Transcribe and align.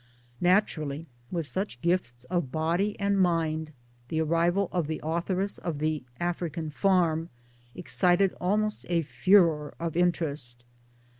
Naturally, 0.41 1.05
with 1.29 1.45
such 1.45 1.79
gifts 1.79 2.23
of 2.23 2.51
body 2.51 2.99
and 2.99 3.19
mind 3.21 3.71
the 4.07 4.19
arrival 4.19 4.67
of 4.71 4.87
the 4.87 4.99
authoress 5.03 5.59
of 5.59 5.77
the 5.77 6.01
'African 6.19 6.71
Farm 6.71 7.29
excited 7.75 8.33
almost 8.41 8.87
a 8.89 9.03
furore 9.03 9.75
of 9.79 9.95
interest. 9.95 10.63